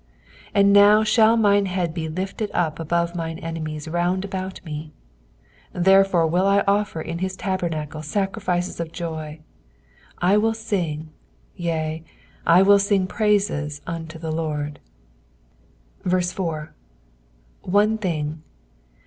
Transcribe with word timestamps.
6 0.45 0.49
And 0.55 0.73
now 0.73 1.03
shall 1.03 1.37
mine 1.37 1.67
head 1.67 1.93
be 1.93 2.09
lifted 2.09 2.49
up 2.55 2.79
above 2.79 3.13
mine 3.15 3.37
enemies 3.37 3.87
round 3.87 4.25
about 4.25 4.59
me: 4.65 4.93
therefore 5.73 6.25
will 6.25 6.47
I 6.47 6.63
offer 6.67 7.01
in 7.01 7.19
his 7.19 7.35
tabernacle 7.35 8.01
sacrifices 8.01 8.79
of 8.79 8.91
joy; 8.91 9.41
I 10.17 10.37
will 10.37 10.55
sing, 10.55 11.09
yea, 11.55 12.03
I 12.47 12.63
will 12.63 12.79
sing 12.79 13.05
praises 13.05 13.81
unto 13.85 14.17
the 14.17 14.31
Lord, 14.31 14.79
4." 16.09 16.73
One 17.61 17.99
thing." 17.99 18.41